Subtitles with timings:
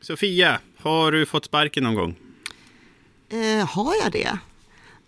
[0.00, 2.14] Sofia, har du fått sparken någon gång?
[3.28, 4.38] Eh, har jag det?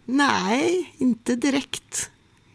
[0.05, 2.11] Nej, inte direkt.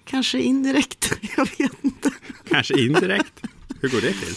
[0.06, 2.12] Kanske indirekt, jag vet inte.
[2.50, 3.44] Kanske indirekt?
[3.82, 4.36] Hur går det till?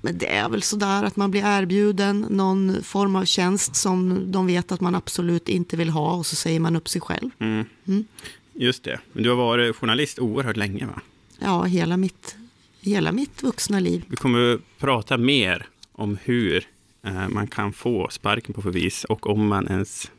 [0.00, 4.46] Men det är väl sådär att man blir erbjuden någon form av tjänst som de
[4.46, 7.30] vet att man absolut inte vill ha och så säger man upp sig själv.
[7.38, 7.64] Mm.
[7.86, 8.04] Mm.
[8.52, 9.00] Just det.
[9.12, 11.00] Men du har varit journalist oerhört länge va?
[11.38, 12.36] Ja, hela mitt,
[12.80, 14.04] hela mitt vuxna liv.
[14.08, 16.66] Vi kommer att prata mer om hur
[17.02, 20.10] Eh, man kan få sparken på förvis och om man ens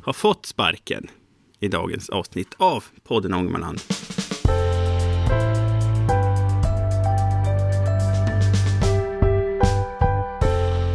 [0.00, 1.06] har fått sparken
[1.60, 3.80] i dagens avsnitt av podden Ångermanland.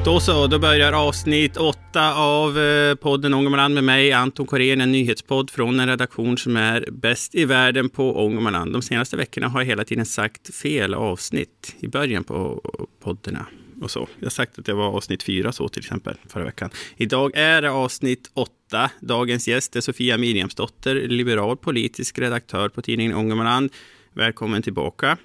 [0.05, 4.91] Då så, då börjar avsnitt åtta av eh, podden Ångermanland med mig, Anton Korén, en
[4.91, 8.73] nyhetspodd från en redaktion som är bäst i världen på Ångermanland.
[8.73, 12.61] De senaste veckorna har jag hela tiden sagt fel avsnitt i början på
[13.03, 13.45] poddarna.
[13.81, 14.07] Och så.
[14.19, 16.69] Jag har sagt att det var avsnitt fyra så till exempel förra veckan.
[16.97, 18.91] Idag är det avsnitt åtta.
[18.99, 23.69] Dagens gäst är Sofia Mirjamsdotter, liberal politisk redaktör på tidningen Ångermanland.
[24.13, 25.17] Välkommen tillbaka.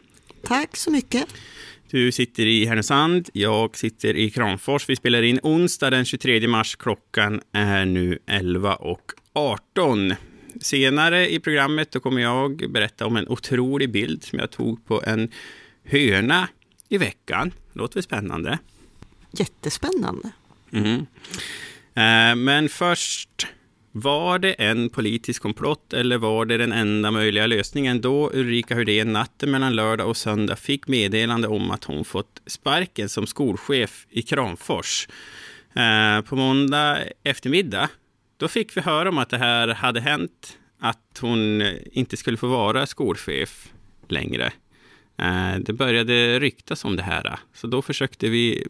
[0.43, 1.27] Tack så mycket.
[1.91, 4.89] Du sitter i Härnösand, jag sitter i Kramfors.
[4.89, 6.77] Vi spelar in onsdag den 23 mars.
[6.77, 10.15] Klockan är nu 11 och 18.
[10.61, 15.03] Senare i programmet då kommer jag berätta om en otrolig bild som jag tog på
[15.07, 15.31] en
[15.85, 16.49] höna
[16.89, 17.53] i veckan.
[17.77, 18.59] Låter väl spännande?
[19.31, 20.31] Jättespännande.
[20.73, 21.07] Mm.
[21.95, 23.47] Eh, men först,
[23.93, 29.13] var det en politisk komplott eller var det den enda möjliga lösningen då Ulrika Hurdén
[29.13, 34.23] natten mellan lördag och söndag fick meddelande om att hon fått sparken som skolchef i
[34.23, 35.09] Kramfors?
[35.75, 37.89] Eh, på måndag eftermiddag,
[38.37, 42.47] då fick vi höra om att det här hade hänt, att hon inte skulle få
[42.47, 43.69] vara skolchef
[44.09, 44.53] längre.
[45.19, 48.67] Eh, det började ryktas om det här, så då försökte vi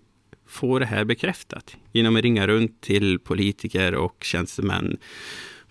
[0.49, 4.97] få det här bekräftat genom att ringa runt till politiker och tjänstemän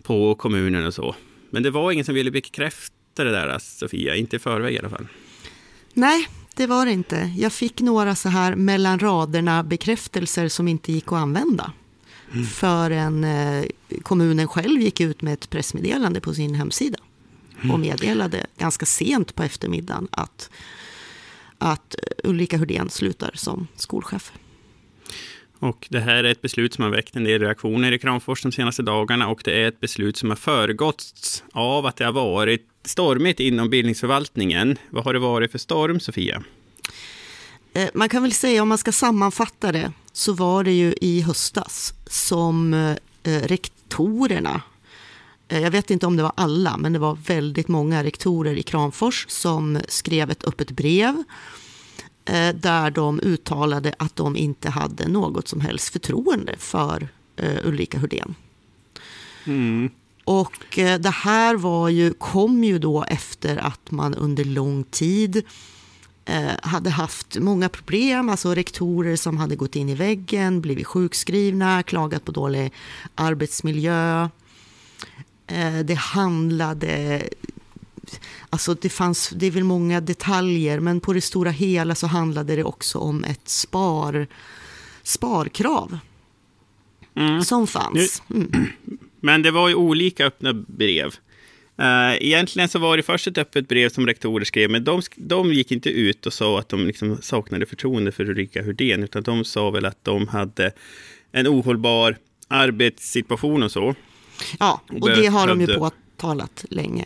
[0.04, 1.16] på kommunen och så.
[1.50, 4.90] Men det var ingen som ville bekräfta det där, Sofia, inte i förväg i alla
[4.90, 5.08] fall.
[5.94, 7.32] Nej, det var det inte.
[7.38, 11.72] Jag fick några så här mellan raderna bekräftelser som inte gick att använda.
[12.34, 12.46] Mm.
[12.46, 13.66] Förrän eh,
[14.04, 16.98] kommunen själv gick ut med ett pressmeddelande på sin hemsida.
[17.72, 20.50] Och meddelade ganska sent på eftermiddagen att,
[21.58, 24.32] att Ulrika Hurdén slutar som skolchef.
[25.60, 28.52] Och det här är ett beslut som har väckt en del reaktioner i Kramfors de
[28.52, 32.68] senaste dagarna och det är ett beslut som har föregåtts av att det har varit
[32.84, 34.78] stormigt inom bildningsförvaltningen.
[34.90, 36.44] Vad har det varit för storm, Sofia?
[37.74, 41.22] Eh, man kan väl säga, om man ska sammanfatta det, så var det ju i
[41.22, 44.62] höstas som eh, rektorerna,
[45.48, 49.26] jag vet inte om det var alla, men det var väldigt många rektorer i Kramfors
[49.30, 51.24] som skrev ett öppet brev
[52.26, 58.00] Eh, där de uttalade att de inte hade något som helst förtroende för eh, Ulrika
[58.00, 58.36] Hurdén.
[59.46, 59.90] Mm.
[60.24, 65.44] Och eh, det här var ju, kom ju då efter att man under lång tid
[66.62, 72.26] hade haft många problem, alltså rektorer som hade gått in i väggen, blivit sjukskrivna, klagat
[72.26, 72.72] på dålig
[73.16, 74.30] arbetsmiljö.
[75.84, 77.22] Det handlade
[78.50, 82.56] Alltså det, fanns, det är väl många detaljer, men på det stora hela så handlade
[82.56, 84.28] det också om ett spar,
[85.04, 85.98] sparkrav
[87.16, 87.42] mm.
[87.42, 88.24] som fanns.
[88.30, 88.68] Mm.
[89.20, 91.16] Men det var ju olika öppna brev.
[91.80, 95.54] Uh, egentligen så var det först ett öppet brev som rektorer skrev, men de, de
[95.54, 99.46] gick inte ut och sa att de liksom saknade förtroende för Ulrika Hurdén, utan de
[99.46, 100.72] sa väl att de hade
[101.32, 102.18] en ohållbar
[102.48, 103.96] arbetssituation och så.
[104.60, 107.06] Ja, och det har de ju påtalat länge.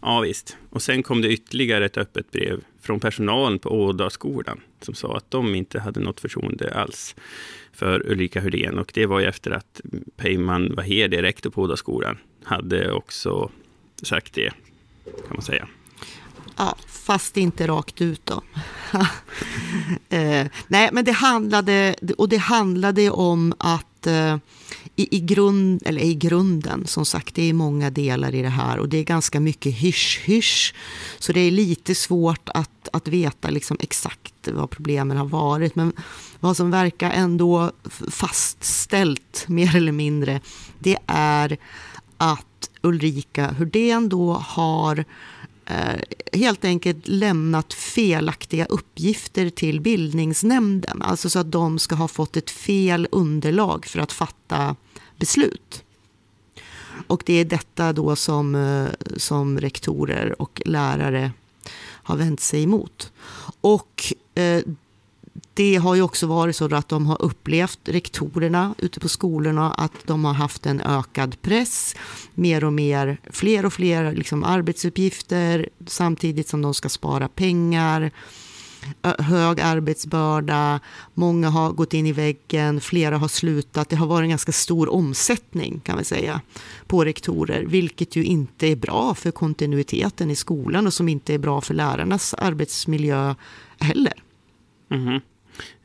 [0.00, 0.56] Ja, visst.
[0.70, 5.30] Och sen kom det ytterligare ett öppet brev från personalen på Ådalsskolan som sa att
[5.30, 7.16] de inte hade något förtroende alls
[7.72, 8.78] för Ulrika Hurdén.
[8.78, 9.80] Och det var ju efter att
[10.16, 13.50] Peyman Wahedi, rektor på Ådalsskolan, hade också
[14.02, 14.50] sagt det,
[15.04, 15.68] kan man säga.
[16.56, 18.42] Ja, fast inte rakt ut då.
[20.08, 24.36] eh, nej, men det handlade, och det handlade om att eh,
[24.96, 28.78] i, i, grund, eller i grunden, som sagt, det är många delar i det här
[28.78, 30.74] och det är ganska mycket hysch-hysch.
[31.18, 35.74] Så det är lite svårt att, att veta liksom exakt vad problemen har varit.
[35.74, 35.92] Men
[36.40, 37.72] vad som verkar ändå
[38.10, 40.40] fastställt, mer eller mindre,
[40.78, 41.58] det är
[42.16, 45.04] att Ulrika Hurdén då har
[45.66, 46.00] Eh,
[46.32, 51.02] helt enkelt lämnat felaktiga uppgifter till bildningsnämnden.
[51.02, 54.76] Alltså så att de ska ha fått ett fel underlag för att fatta
[55.16, 55.82] beslut.
[57.06, 61.32] Och det är detta då som, eh, som rektorer och lärare
[61.82, 63.12] har vänt sig emot.
[63.60, 64.62] Och eh,
[65.54, 69.92] det har ju också varit så att de har upplevt, rektorerna ute på skolorna, att
[70.04, 71.94] de har haft en ökad press,
[72.34, 78.10] mer och mer, fler och fler liksom arbetsuppgifter, samtidigt som de ska spara pengar,
[79.18, 80.80] hög arbetsbörda,
[81.14, 83.88] många har gått in i väggen, flera har slutat.
[83.88, 86.40] Det har varit en ganska stor omsättning kan vi säga
[86.86, 91.38] på rektorer, vilket ju inte är bra för kontinuiteten i skolan och som inte är
[91.38, 93.34] bra för lärarnas arbetsmiljö
[93.78, 94.22] heller.
[94.90, 95.20] Mm -hmm.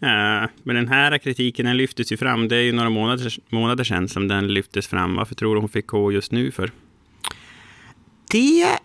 [0.03, 2.47] Uh, men den här kritiken den lyftes ju fram.
[2.47, 5.15] Det är ju några månader, månader sedan som den lyftes fram.
[5.15, 6.71] Varför tror du hon fick gå just nu för?
[8.31, 8.77] Det,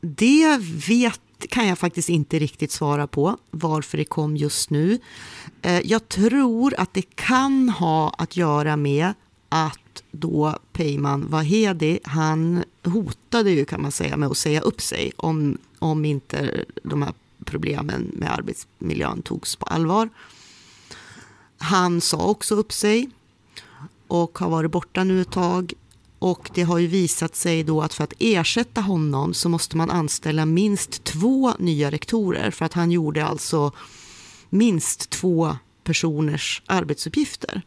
[0.00, 0.58] det
[0.88, 4.98] vet, kan jag faktiskt inte riktigt svara på, varför det kom just nu.
[5.62, 9.12] Eh, jag tror att det kan ha att göra med
[9.48, 15.12] att då Peyman Vahedi, han hotade ju kan man säga med att säga upp sig
[15.16, 17.12] om, om inte de här
[17.52, 20.08] problemen med arbetsmiljön togs på allvar.
[21.58, 23.10] Han sa också upp sig
[24.08, 25.72] och har varit borta nu ett tag.
[26.18, 29.90] Och det har ju visat sig då att för att ersätta honom så måste man
[29.90, 33.72] anställa minst två nya rektorer för att han gjorde alltså
[34.50, 37.62] minst två personers arbetsuppgifter.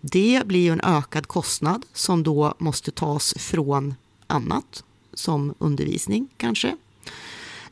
[0.00, 3.94] Det blir ju en ökad kostnad som då måste tas från
[4.26, 6.76] annat, som undervisning kanske.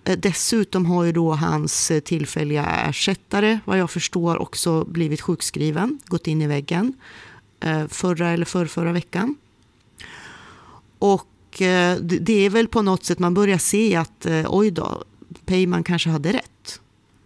[0.05, 5.99] Eh, dessutom har ju då hans eh, tillfälliga ersättare, vad jag förstår, också blivit sjukskriven,
[6.07, 6.93] gått in i väggen
[7.61, 9.37] eh, förra eller för förra veckan.
[10.99, 11.27] Och
[12.03, 15.05] det är väl på något sätt man börjar se att oj då,
[15.45, 16.81] Peyman kanske hade rätt.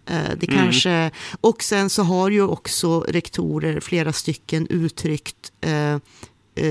[0.05, 0.55] Det mm.
[0.55, 1.11] kanske, mm.
[1.41, 5.51] Och sen så har ju också rektorer, flera stycken, uttryckt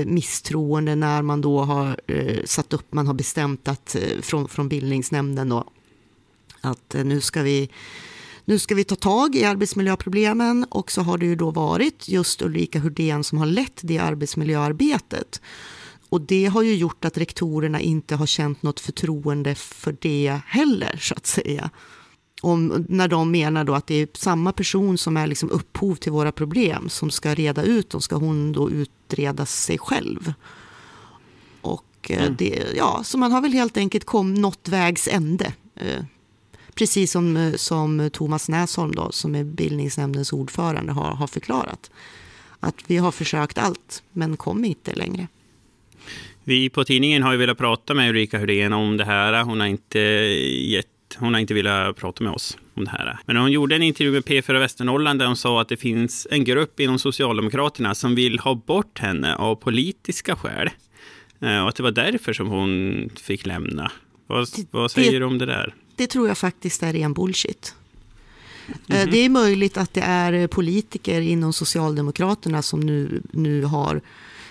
[0.05, 1.99] misstroende när man då har
[2.45, 5.63] satt upp, man har bestämt att från, från bildningsnämnden då,
[6.65, 7.69] att eh, nu ska vi
[8.45, 12.41] nu ska vi ta tag i arbetsmiljöproblemen och så har det ju då varit just
[12.41, 15.41] Ulrika Hurdén som har lett det arbetsmiljöarbetet.
[16.09, 20.97] Och det har ju gjort att rektorerna inte har känt något förtroende för det heller,
[21.01, 21.69] så att säga.
[22.41, 26.11] Om, när de menar då att det är samma person som är liksom upphov till
[26.11, 30.33] våra problem som ska reda ut dem, ska hon då utreda sig själv.
[31.61, 32.35] Och eh, mm.
[32.37, 36.03] det, ja, så man har väl helt enkelt kom, nått vägs ände eh,
[36.75, 41.91] Precis som, eh, som Thomas Näsholm, då, som är bildningsnämndens ordförande, har, har förklarat.
[42.59, 45.27] Att vi har försökt allt, men kom inte längre.
[46.43, 49.43] Vi på tidningen har ju velat prata med Ulrika Hurdén om det här.
[49.43, 50.87] Hon har inte gett
[51.17, 53.19] hon har inte velat prata med oss om det här.
[53.25, 56.43] Men hon gjorde en intervju med P4 Västernorrland där hon sa att det finns en
[56.43, 60.69] grupp inom Socialdemokraterna som vill ha bort henne av politiska skäl.
[61.39, 63.91] Eh, och att det var därför som hon fick lämna.
[64.27, 65.73] Vad, vad säger det, du om det där?
[65.95, 67.75] Det tror jag faktiskt är ren bullshit.
[68.67, 69.11] Mm-hmm.
[69.11, 74.01] Det är möjligt att det är politiker inom Socialdemokraterna som nu, nu har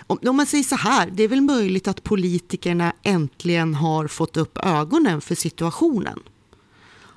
[0.07, 4.37] om, om man säger så här, det är väl möjligt att politikerna äntligen har fått
[4.37, 6.21] upp ögonen för situationen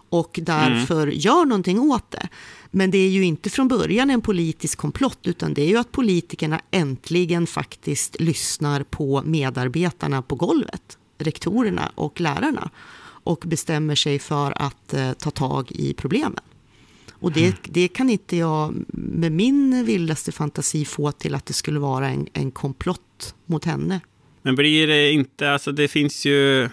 [0.09, 1.19] och därför mm.
[1.19, 2.27] gör någonting åt det.
[2.71, 5.91] Men det är ju inte från början en politisk komplott, utan det är ju att
[5.91, 12.69] politikerna äntligen faktiskt lyssnar på medarbetarna på golvet, rektorerna och lärarna
[13.27, 16.43] och bestämmer sig för att eh, ta tag i problemen.
[17.19, 17.57] Och det, mm.
[17.63, 22.27] det, kan inte jag med min vildaste fantasi få till att det skulle vara en,
[22.33, 23.99] en komplott mot henne.
[24.41, 26.69] Men blir det inte, alltså det finns ju...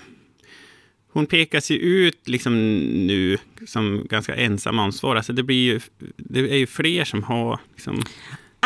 [1.12, 5.16] Hon pekas ju ut liksom nu som ganska ensam ansvarig.
[5.16, 5.80] Alltså det, blir ju,
[6.16, 8.02] det är ju fler som har liksom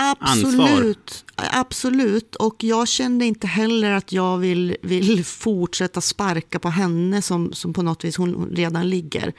[0.01, 1.61] Absolut, ansvar.
[1.61, 2.37] absolut.
[2.37, 7.73] Och jag kände inte heller att jag vill, vill fortsätta sparka på henne som, som
[7.73, 9.33] på något vis hon redan ligger.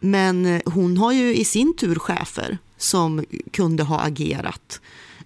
[0.00, 4.80] Men eh, hon har ju i sin tur chefer som kunde ha agerat,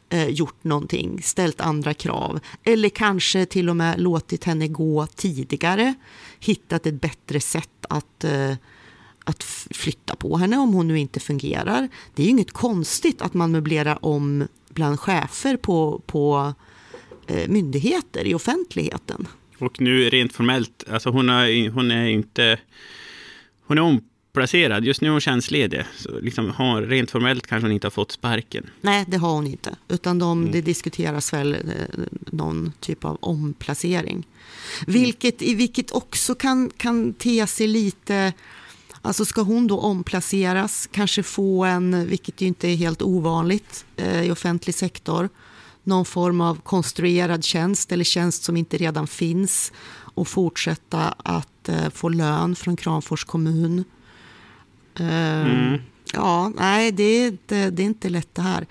[0.09, 5.95] eh, gjort någonting, ställt andra krav eller kanske till och med låtit henne gå tidigare,
[6.41, 8.55] hittat ett bättre sätt att eh,
[9.25, 11.89] att flytta på henne om hon nu inte fungerar.
[12.15, 16.55] Det är ju inget konstigt att man möblerar om bland chefer på, på
[17.27, 19.29] eh, myndigheter i offentligheten.
[19.59, 22.59] Och nu rent formellt, alltså hon, har, hon är inte...
[23.67, 24.85] Hon är omplacerad.
[24.85, 25.85] Just nu är hon tjänstledig.
[25.97, 26.53] Så liksom,
[26.87, 28.71] rent formellt kanske hon inte har fått sparken.
[28.81, 29.77] Nej, det har hon inte.
[29.89, 30.53] Utan de, mm.
[30.53, 31.61] det diskuteras väl eh,
[32.31, 34.27] någon typ av omplacering.
[34.87, 38.33] Vilket, vilket också kan, kan te sig lite
[39.03, 44.23] Alltså ska hon då omplaceras, kanske få en, vilket ju inte är helt ovanligt eh,
[44.23, 45.29] i offentlig sektor,
[45.83, 49.73] någon form av konstruerad tjänst eller tjänst som inte redan finns
[50.15, 53.85] och fortsätta att eh, få lön från Kramfors kommun.
[54.99, 55.81] Eh, mm.
[56.15, 58.67] Ja, nej, det är inte, det är inte lätt det här.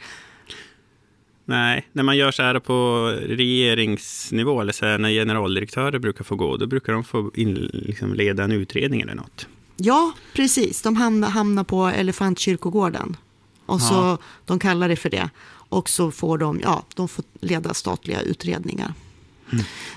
[1.45, 6.35] Nej, när man gör så här på regeringsnivå, eller så här när generaldirektörer brukar få
[6.35, 9.47] gå, då brukar de få in, liksom leda en utredning eller något.
[9.83, 10.81] Ja, precis.
[10.81, 13.17] De hamnar, hamnar på Elefantkyrkogården.
[13.65, 14.17] Och så, Ja.
[14.45, 15.29] De kallar det för det.
[15.69, 18.93] Och så får de, ja, de får leda statliga utredningar.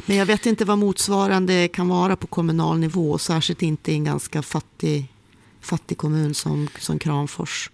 [0.07, 3.19] Men jag vet inte vad motsvarande kan vara på kommunal nivå.
[3.19, 5.13] Särskilt inte i en ganska fattig,
[5.61, 7.71] fattig kommun som, som Kramfors.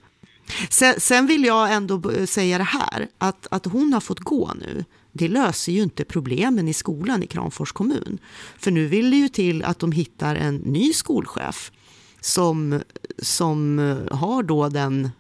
[0.71, 3.09] Sen, sen vill jag ändå säga det här.
[3.19, 4.85] Att, att hon har fått gå nu.
[5.13, 8.19] Det löser ju inte problemen i skolan i Kramfors kommun.
[8.59, 11.73] För nu vill det ju till att de hittar en ny skolchef
[12.21, 12.81] som,
[13.19, 15.11] som eh, har då den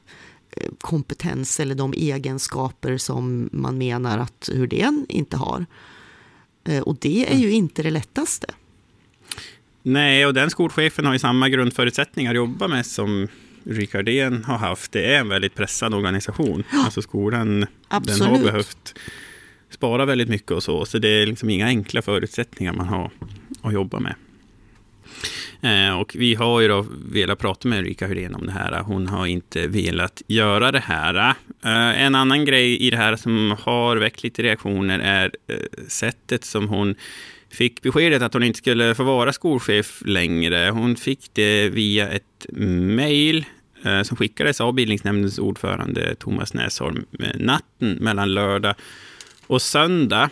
[0.50, 5.66] eh, kompetens eller de egenskaper som man menar att Hurdén inte har.
[6.64, 8.47] Eh, Och det är ju inte det lättaste.
[9.83, 13.28] Nej, och den skolchefen har ju samma grundförutsättningar att jobba med som
[13.64, 14.92] Ulrika Ardén har haft.
[14.92, 16.64] Det är en väldigt pressad organisation.
[16.73, 18.95] Alltså skolan, den har behövt
[19.71, 20.85] spara väldigt mycket och så.
[20.85, 23.11] Så det är liksom inga enkla förutsättningar man har
[23.62, 24.14] att jobba med.
[25.62, 28.83] Eh, och vi har ju då velat prata med Ulrika Hurén om det här.
[28.83, 31.35] Hon har inte velat göra det här.
[31.64, 35.57] Eh, en annan grej i det här som har väckt lite reaktioner är eh,
[35.88, 36.95] sättet som hon
[37.50, 40.71] fick beskedet att hon inte skulle få vara skolchef längre.
[40.71, 43.45] Hon fick det via ett mejl
[44.05, 48.75] som skickades av bildningsnämndens ordförande Thomas Näsholm natten mellan lördag
[49.47, 50.31] och söndag.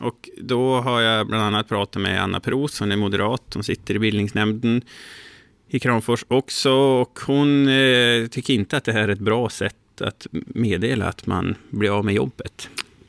[0.00, 3.94] Och då har jag bland annat pratat med Anna Pros, som är moderat, som sitter
[3.94, 4.82] i bildningsnämnden
[5.68, 6.72] i Kramfors också.
[6.72, 11.26] Och hon eh, tycker inte att det här är ett bra sätt att meddela att
[11.26, 12.68] man blir av med jobbet.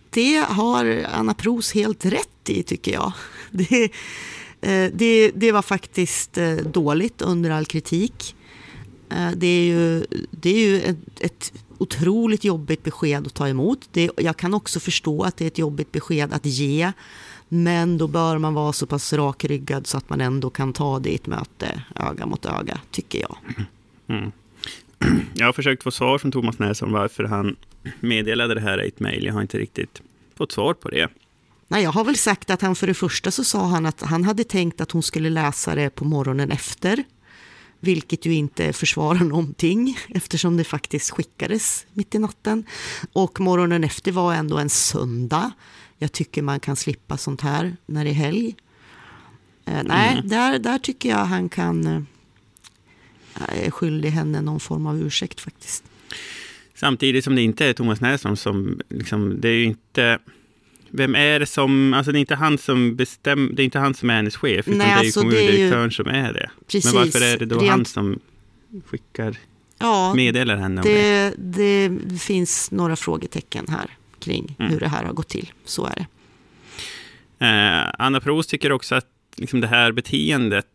[0.10, 3.14] Det har Anna Pros helt rätt i, tycker jag.
[3.52, 3.84] Det,
[4.62, 8.36] eh, det, det var faktiskt eh, dåligt under all kritik.
[9.10, 13.90] Eh, Det är ju, det är ju ett, ett otroligt jobbigt besked att ta emot.
[13.92, 16.92] Det, jag kan också förstå att det är ett jobbigt besked att ge.
[17.50, 21.10] Men då bör man vara så pass rakryggad så att man ändå kan ta det
[21.10, 23.38] i ett möte öga mot öga, tycker jag.
[25.34, 27.56] Jag har försökt få svar från Thomas Näsholm varför han
[28.00, 29.26] meddelade det här i ett mejl.
[29.26, 30.02] Jag har inte riktigt
[30.36, 31.10] fått svar på det.
[31.68, 34.24] Nej, jag har väl sagt att han för det första så sa han att han
[34.24, 37.04] hade tänkt att hon skulle läsa det på morgonen efter.
[37.88, 42.66] Vilket ju inte försvarar någonting eftersom det faktiskt skickades mitt i natten.
[43.14, 45.52] Och morgonen efter var ändå en söndag.
[45.98, 48.56] Jag tycker man kan slippa sånt här när det är helg.
[49.66, 52.06] Eh, nej, där, där tycker jag han kan...
[53.54, 55.84] Eh, skyldig henne någon form av ursäkt faktiskt.
[56.76, 60.20] Samtidigt som det inte är Thomas Näsholm som, liksom, det är ju inte...
[60.92, 63.94] Vem är det som, alltså det är inte han som bestämmer, det är inte han
[63.94, 66.34] som är hennes chef, utan Nej, det är alltså, det är ju- kommundirektören som är
[66.34, 66.50] det.
[66.68, 68.20] Precis, Men varför är det då rent- han som
[68.86, 69.38] skickar,
[69.80, 71.34] Ja, meddelar henne om det?
[71.38, 74.72] det, det finns några frågetecken här kring Mm.
[74.72, 75.52] hur det här har gått till.
[75.66, 76.06] Så är det.
[77.46, 80.66] Eh, Anna Pros tycker också att liksom det här beteendet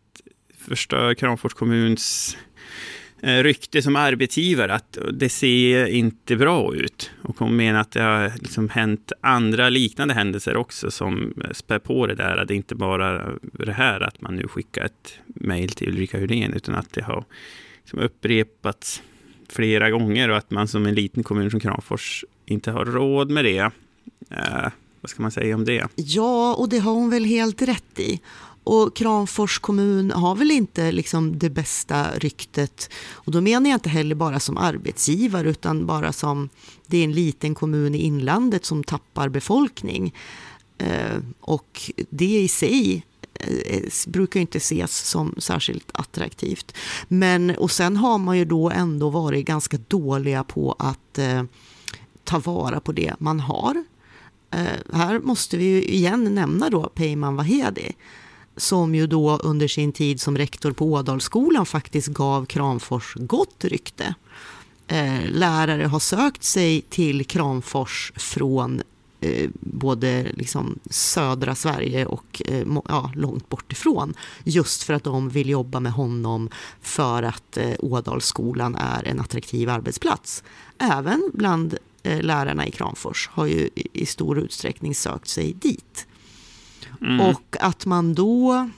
[0.67, 2.37] förstör Kramfors kommuns
[3.25, 7.11] Eh, rykte som arbetsgivare, att det ser inte bra ut.
[7.21, 12.07] Och hon menar att det har liksom hänt andra liknande händelser också som spär på
[12.07, 15.89] det där, att det inte bara det här att man nu skickar ett mejl till
[15.89, 17.25] Ulrika Hydén, utan att det har
[17.83, 19.01] liksom upprepats
[19.49, 23.45] flera gånger och att man som en liten kommun som Kramfors inte har råd med
[23.45, 23.71] det.
[24.29, 24.69] Eh,
[25.01, 25.87] vad ska man säga om det?
[25.95, 28.21] Ja, och det har hon väl helt rätt i.
[28.63, 32.89] Och Kramfors kommun har väl inte liksom det bästa ryktet.
[33.11, 36.49] Och då menar jag inte heller bara som arbetsgivare utan bara som
[36.87, 40.13] det är en liten kommun i inlandet som tappar befolkning.
[40.77, 46.75] Eh, och det i sig eh, eh, brukar inte ses som särskilt attraktivt.
[47.07, 51.43] Men, och sen har man ju då ändå varit ganska dåliga på att eh,
[52.23, 53.83] ta vara på det man har.
[54.51, 57.93] Eh, här måste vi ju igen nämna då Peyman Vahedi
[58.57, 64.15] som ju då under sin tid som rektor på Ådalsskolan faktiskt gav Kramfors gott rykte.
[64.87, 68.81] Eh, lärare har sökt sig till Kramfors från
[69.21, 74.13] eh, både liksom södra Sverige och eh, ja, långt bort ifrån.
[74.43, 76.49] Just för att de vill jobba med honom
[76.81, 80.43] för att Ådalsskolan är en attraktiv arbetsplats.
[80.77, 86.07] Även bland lärarna i Kramfors har ju i, i stor utsträckning sökt sig dit.
[87.03, 87.19] Mm.
[87.21, 88.69] Och att man då,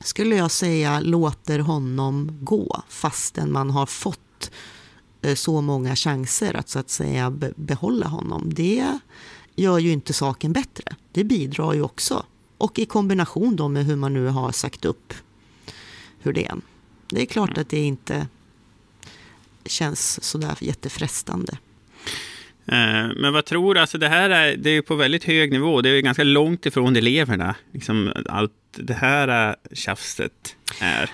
[0.00, 4.50] skulle jag säga, låter honom gå fastän man har fått
[5.22, 8.50] eh, så många chanser att så att säga be- behålla honom.
[8.54, 8.98] Det
[9.56, 10.96] gör ju inte saken bättre.
[11.12, 12.24] Det bidrar ju också.
[12.58, 15.14] Och i kombination då med hur man nu har sagt upp
[16.18, 16.56] hur det är.
[17.08, 18.26] Det är klart att det inte
[19.64, 21.58] känns sådär jättefrestande.
[22.72, 23.80] Eh, men vad tror du?
[23.80, 25.80] Alltså det här är, det är på väldigt hög nivå.
[25.80, 27.54] Det är ganska långt ifrån eleverna.
[27.72, 31.10] Liksom allt det här tjafset är.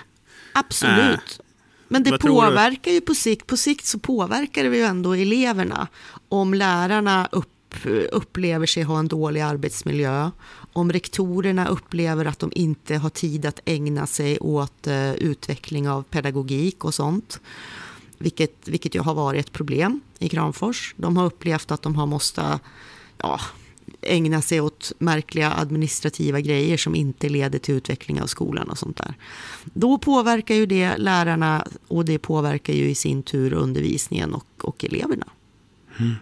[0.53, 1.39] Absolut.
[1.39, 1.45] Äh,
[1.87, 3.47] Men det påverkar ju på sikt.
[3.47, 5.87] På sikt så påverkar det ju ändå eleverna.
[6.29, 7.75] Om lärarna upp,
[8.11, 10.31] upplever sig ha en dålig arbetsmiljö.
[10.73, 16.85] Om rektorerna upplever att de inte har tid att ägna sig åt utveckling av pedagogik
[16.85, 17.39] och sånt
[18.17, 20.95] vilket, vilket ju har varit ett problem i Kramfors.
[20.97, 22.59] De har upplevt att de har måste
[23.17, 23.39] ja,
[24.01, 28.97] ägna sig åt märkliga administrativa grejer som inte leder till utveckling av skolan och sånt
[28.97, 29.13] där.
[29.63, 34.85] Då påverkar ju det lärarna och det påverkar ju i sin tur undervisningen och, och
[34.85, 35.27] eleverna.
[35.99, 36.13] Mm.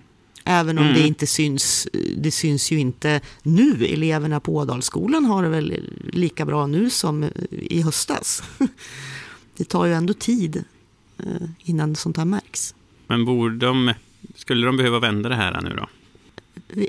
[0.46, 0.96] Även om mm.
[0.96, 3.86] det inte syns, det syns ju inte nu.
[3.86, 8.44] Eleverna på Ådalsskolan har det väl lika bra nu som i höstas.
[9.58, 10.64] Det tar ju ändå tid
[11.60, 12.76] innan sånt här märks.
[13.08, 13.94] Men borde de,
[14.36, 15.88] skulle de behöva vända det här nu då?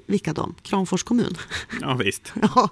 [0.07, 0.55] Vilka de?
[0.63, 1.37] Kramfors kommun?
[1.81, 2.33] Ja, visst.
[2.43, 2.71] ja,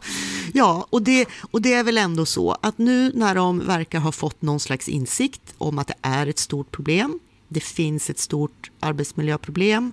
[0.52, 4.12] ja och, det, och det är väl ändå så att nu när de verkar ha
[4.12, 8.70] fått någon slags insikt om att det är ett stort problem, det finns ett stort
[8.80, 9.92] arbetsmiljöproblem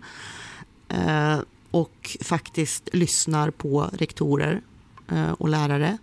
[0.87, 1.39] eh,
[1.71, 4.61] och faktiskt lyssnar på rektorer
[5.07, 5.97] eh, och lärare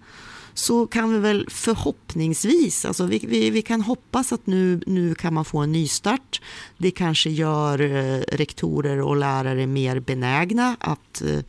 [0.59, 5.35] så kan vi väl förhoppningsvis, alltså vi, vi, vi, kan hoppas att nu, nu kan
[5.35, 6.41] man få en nystart.
[6.79, 11.41] Det kanske gör eh, rektorer och lärare mer benägna att, eh,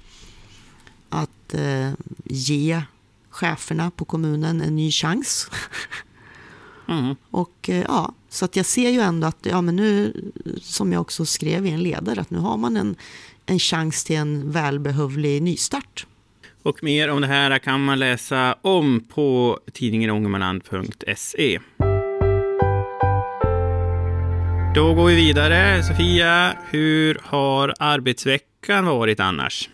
[1.09, 1.91] att eh,
[2.23, 2.81] ge
[3.29, 5.49] cheferna på kommunen en ny chans.
[6.89, 7.15] Mm.
[7.31, 10.13] Och eh, ja, så att jag ser ju ändå att, ja men nu,
[10.61, 12.95] som jag också skrev i en ledare, att nu har man en,
[13.45, 16.07] en chans till en välbehövlig nystart.
[16.67, 21.59] Och mer om det här kan man läsa om på tidningen ångermanland.se.
[24.75, 25.83] Då går vi vidare.
[25.83, 29.69] Sofia, hur har arbetsveckan varit annars?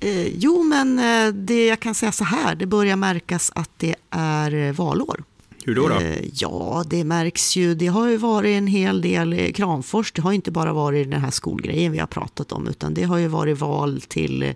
[0.00, 3.94] Eh, jo, men eh, det jag kan säga så här, det börjar märkas att det
[4.10, 5.24] är eh, valår.
[5.64, 5.88] Hur då?
[5.88, 5.94] då?
[5.94, 7.74] Eh, ja, det märks ju.
[7.74, 10.12] Det har ju varit en hel del Kramfors.
[10.12, 13.18] Det har inte bara varit den här skolgrejen vi har pratat om, utan det har
[13.18, 14.54] ju varit val till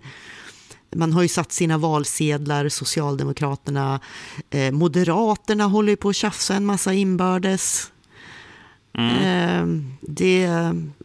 [0.97, 4.01] man har ju satt sina valsedlar, Socialdemokraterna,
[4.51, 7.93] eh, Moderaterna håller på att tjafsa en massa inbördes.
[8.93, 9.17] Mm.
[9.17, 10.49] Eh, det,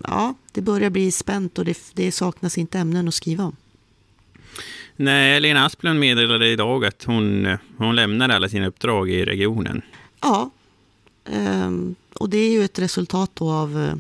[0.04, 3.56] ja, det börjar bli spänt och det, det saknas inte ämnen att skriva om.
[4.96, 9.82] Nej, Lena Asplund meddelade idag att hon, hon lämnar alla sina uppdrag i regionen.
[10.22, 10.50] Ja,
[11.26, 11.72] eh,
[12.14, 13.96] och det är ju ett resultat av eh,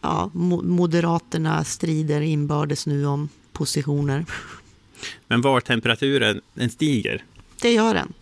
[0.00, 0.30] ja,
[0.62, 4.24] Moderaterna strider inbördes nu om positioner.
[5.26, 7.24] Men var temperaturen den stiger?
[7.62, 8.12] Det gör den.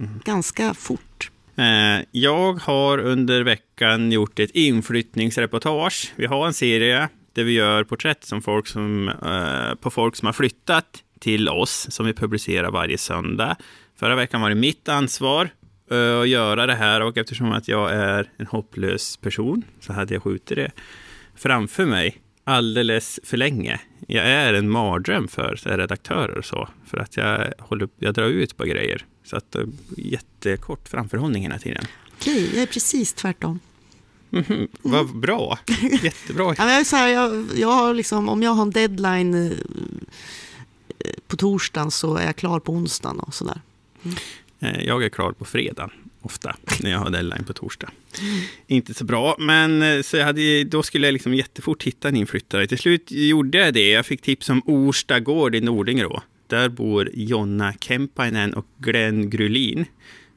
[0.00, 0.20] Mm.
[0.24, 1.30] Ganska fort.
[1.56, 6.12] Eh, jag har under veckan gjort ett inflyttningsreportage.
[6.16, 10.26] Vi har en serie där vi gör porträtt som folk som, eh, på folk som
[10.26, 13.56] har flyttat till oss, som vi publicerar varje söndag.
[13.96, 15.50] Förra veckan var det mitt ansvar
[15.90, 20.14] eh, att göra det här och eftersom att jag är en hopplös person så hade
[20.14, 20.70] jag skjutit det
[21.36, 23.80] framför mig alldeles för länge.
[24.06, 28.56] Jag är en mardröm för redaktörer och så, för att jag, håller, jag drar ut
[28.56, 29.04] på grejer.
[29.24, 31.84] Så att uh, jättekort framförhållning hela tiden.
[32.14, 33.60] Okej, jag är precis tvärtom.
[34.30, 34.68] Mm -hmm.
[34.82, 35.58] Vad bra,
[36.02, 36.54] jättebra.
[36.58, 39.52] ja, jag, så här, jag, jag har liksom, om jag har en deadline eh,
[41.26, 43.60] på torsdagen så är jag klar på onsdagen och sådär.
[44.02, 44.16] Mm.
[44.86, 45.90] Jag är klar på fredagen
[46.26, 47.90] ofta när jag har deadline på torsdag.
[48.20, 48.40] Mm.
[48.66, 52.16] Inte så bra, men eh, så jag hade, då skulle jag liksom jättefort hitta en
[52.16, 52.66] inflyttare.
[52.66, 53.90] Till slut gjorde jag det.
[53.90, 56.22] Jag fick tips om Orsta gård i Nordingrå.
[56.46, 59.84] Där bor Jonna Kempainen och Glenn Grulin.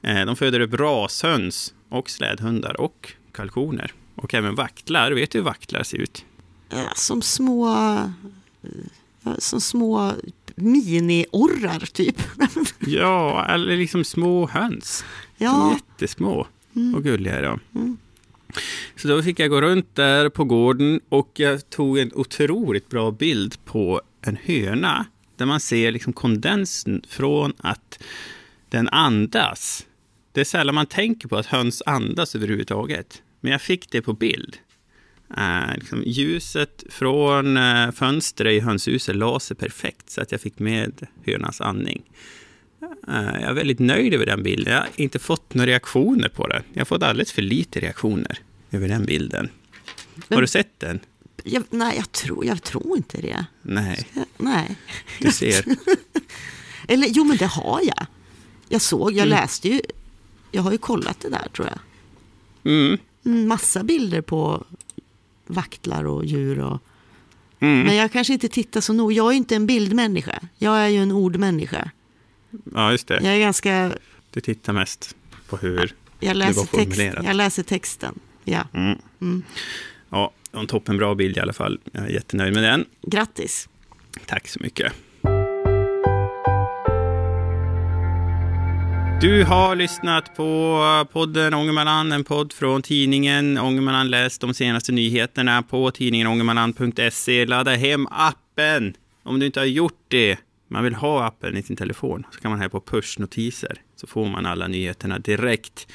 [0.02, 3.94] Eh, de föder upp rashöns och slädhundar och kalkoner.
[4.16, 5.12] Och även vaktlar.
[5.12, 6.26] Vet du hur vaktlar ser ut?
[6.72, 8.14] Eh, som små...
[9.38, 10.14] Som små
[10.62, 12.22] mini-orrar, typ.
[12.80, 15.06] ja, eller liksom små höns.
[15.38, 15.74] Ja.
[15.74, 16.96] Jättesmå mm.
[16.96, 17.60] och gulliga är de.
[17.76, 17.98] Mm.
[18.96, 23.12] Så då fick jag gå runt där på gården och jag tog en otroligt bra
[23.12, 28.04] bild på en höna där man ser liksom kondensen från att
[28.70, 29.86] den andas.
[30.32, 33.22] Det är sällan man tänker på att höns andas överhuvudtaget.
[33.40, 34.58] Men jag fick det på bild.
[35.38, 40.60] Uh, liksom ljuset från uh, fönstret i hönshuset la sig perfekt så att jag fick
[40.60, 42.02] med hönans andning.
[43.10, 44.74] Uh, jag är väldigt nöjd över den bilden.
[44.74, 46.64] Jag har inte fått några reaktioner på den.
[46.74, 48.40] Jag har fått alldeles för lite reaktioner
[48.72, 49.50] över den bilden.
[50.28, 51.00] Men, har du sett den?
[51.44, 53.46] Jag, nej, jag tror, jag tror inte det.
[53.62, 54.08] Nej.
[54.14, 54.76] Jag, nej.
[55.20, 55.66] Du ser.
[56.88, 58.06] Eller jo, men det har jag.
[58.70, 59.30] Jag såg, jag mm.
[59.30, 59.82] läste ju.
[60.52, 61.80] Jag har ju kollat det där tror jag.
[62.64, 62.98] Mm.
[63.24, 64.66] en massa bilder på
[65.50, 66.60] vaktlar och djur.
[66.60, 66.80] Och...
[67.60, 67.82] Mm.
[67.84, 69.12] Men jag kanske inte tittar så nog.
[69.14, 70.40] Jag är inte en bildmänniska.
[70.58, 71.92] Jag är ju en ordmänniska.
[72.74, 73.20] Ja, just det.
[73.24, 73.92] Jag är ganska...
[74.32, 75.16] Du tittar mest
[75.50, 75.96] på hur...
[76.20, 77.26] Jag var läser, text, formulerat.
[77.26, 78.20] jag läser texten.
[78.44, 78.98] Ja, Mm.
[79.22, 79.44] Mm.
[80.10, 81.80] Ja, det var en toppenbra bild i alla fall.
[81.92, 82.86] Jag är jättenöjd med den.
[83.02, 83.70] grattis.
[84.26, 84.94] Tack så mycket.
[89.22, 94.10] Du har lyssnat på podden Ångermanland, en podd från tidningen Ångermanland.
[94.10, 97.46] Läs de senaste nyheterna på tidningen ångermanland.se.
[97.46, 100.38] Ladda hem appen om du inte har gjort det.
[100.68, 102.26] Man vill ha appen i sin telefon.
[102.32, 103.82] Så kan man här på pushnotiser.
[103.96, 105.88] Så får man alla nyheterna direkt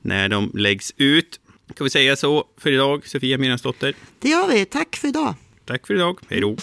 [0.00, 1.40] när de läggs ut.
[1.76, 3.94] Kan vi säga så för idag, Sofia Myhrensdotter?
[4.20, 4.64] Det gör vi.
[4.64, 5.34] Tack för idag.
[5.64, 6.18] Tack för idag.
[6.28, 6.56] Hej då.